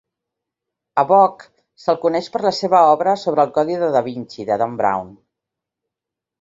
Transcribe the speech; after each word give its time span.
A 1.01 1.03
Bock 1.11 1.45
se'l 1.83 1.99
coneix 2.07 2.31
per 2.37 2.41
la 2.47 2.53
seva 2.61 2.81
obra 2.95 3.15
sobre 3.27 3.47
el 3.47 3.55
"Codi 3.61 3.79
de 3.85 3.93
Da 3.99 4.05
Vinci" 4.11 4.51
de 4.51 4.61
Dan 4.65 4.77
Brown. 4.83 5.17